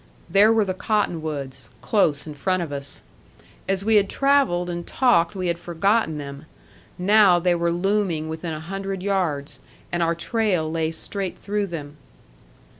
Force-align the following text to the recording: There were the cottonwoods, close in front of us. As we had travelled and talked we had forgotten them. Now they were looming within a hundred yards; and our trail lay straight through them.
There 0.27 0.51
were 0.51 0.65
the 0.65 0.73
cottonwoods, 0.73 1.69
close 1.83 2.25
in 2.25 2.33
front 2.33 2.63
of 2.63 2.71
us. 2.71 3.03
As 3.69 3.85
we 3.85 3.97
had 3.97 4.09
travelled 4.09 4.67
and 4.67 4.87
talked 4.87 5.35
we 5.35 5.45
had 5.45 5.59
forgotten 5.59 6.17
them. 6.17 6.45
Now 6.97 7.37
they 7.37 7.53
were 7.53 7.71
looming 7.71 8.27
within 8.27 8.51
a 8.53 8.59
hundred 8.59 9.03
yards; 9.03 9.59
and 9.91 10.01
our 10.01 10.15
trail 10.15 10.71
lay 10.71 10.89
straight 10.89 11.37
through 11.37 11.67
them. 11.67 11.97